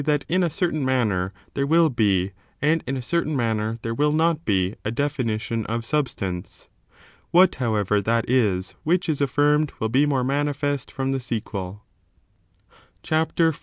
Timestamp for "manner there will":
0.83-1.87, 3.35-4.11